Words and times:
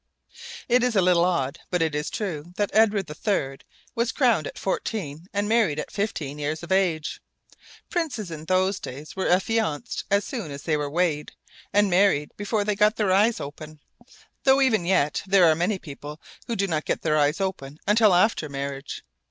It 0.67 0.81
is 0.81 0.95
a 0.95 1.01
little 1.03 1.23
odd, 1.23 1.59
but 1.69 1.79
it 1.83 1.93
is 1.93 2.09
true, 2.09 2.53
that 2.55 2.71
Edward 2.73 3.07
III. 3.07 3.59
was 3.93 4.11
crowned 4.11 4.47
at 4.47 4.57
fourteen 4.57 5.27
and 5.31 5.47
married 5.47 5.77
at 5.79 5.91
fifteen 5.91 6.39
years 6.39 6.63
of 6.63 6.71
age. 6.71 7.21
Princes 7.87 8.31
in 8.31 8.45
those 8.45 8.79
days 8.79 9.15
were 9.15 9.29
affianced 9.29 10.05
as 10.09 10.23
soon 10.25 10.49
as 10.49 10.63
they 10.63 10.75
were 10.75 10.89
weighed, 10.89 11.33
and 11.71 11.87
married 11.87 12.31
before 12.35 12.63
they 12.63 12.75
got 12.75 12.95
their 12.95 13.11
eyes 13.11 13.39
open, 13.39 13.79
though 14.43 14.59
even 14.59 14.85
yet 14.85 15.21
there 15.27 15.45
are 15.45 15.53
many 15.53 15.77
people 15.77 16.19
who 16.47 16.55
do 16.55 16.65
not 16.65 16.85
get 16.85 17.03
their 17.03 17.19
eyes 17.19 17.39
opened 17.39 17.79
until 17.85 18.15
after 18.15 18.49
marriage. 18.49 19.03